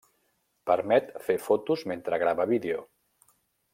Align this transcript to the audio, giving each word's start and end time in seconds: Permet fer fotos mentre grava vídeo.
Permet 0.69 1.11
fer 1.27 1.35
fotos 1.49 1.83
mentre 1.93 2.21
grava 2.25 2.49
vídeo. 2.53 2.83